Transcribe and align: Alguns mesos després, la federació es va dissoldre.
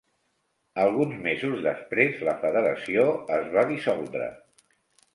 Alguns 0.83 1.19
mesos 1.25 1.61
després, 1.67 2.19
la 2.31 2.35
federació 2.47 3.07
es 3.39 3.55
va 3.57 3.71
dissoldre. 3.77 4.35